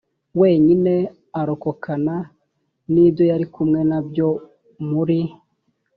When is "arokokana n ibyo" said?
1.39-3.23